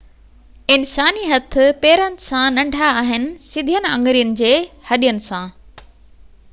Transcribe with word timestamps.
انساني 0.75 1.23
هٿ 1.31 1.57
پيرن 1.83 2.15
سان 2.29 2.57
ننڍا 2.59 2.89
آهن 3.03 3.29
سڌين 3.51 3.89
آڱرين 3.91 4.33
جي 4.41 4.53
هڏين 4.89 5.25
سان 5.31 5.53